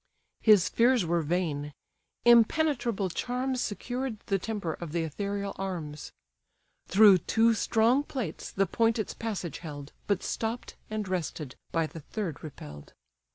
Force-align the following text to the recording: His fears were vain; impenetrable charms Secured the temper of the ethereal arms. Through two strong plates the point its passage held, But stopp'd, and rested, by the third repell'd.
His 0.41 0.67
fears 0.67 1.05
were 1.05 1.21
vain; 1.21 1.73
impenetrable 2.25 3.11
charms 3.11 3.61
Secured 3.61 4.19
the 4.25 4.39
temper 4.39 4.73
of 4.73 4.93
the 4.93 5.03
ethereal 5.03 5.53
arms. 5.57 6.11
Through 6.87 7.19
two 7.19 7.53
strong 7.53 8.01
plates 8.01 8.49
the 8.51 8.65
point 8.65 8.97
its 8.97 9.13
passage 9.13 9.59
held, 9.59 9.93
But 10.07 10.23
stopp'd, 10.23 10.73
and 10.89 11.07
rested, 11.07 11.55
by 11.71 11.85
the 11.85 11.99
third 11.99 12.43
repell'd. 12.43 12.93